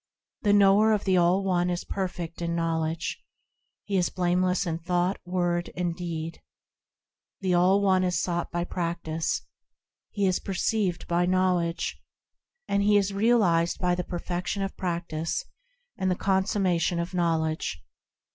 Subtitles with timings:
[0.41, 3.21] The knower of the All One is perfect in knowledge.
[3.83, 6.41] He is blameless in thought, word, and deed.
[7.41, 9.43] The All One is sought by practice,
[10.09, 12.01] He is perceived by knowledge,
[12.67, 15.45] And he is realised by the perfection of practice
[15.99, 17.83] and the consummation of knowledge.